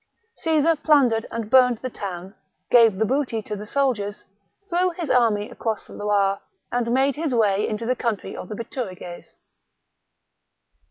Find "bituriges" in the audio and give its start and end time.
8.55-9.35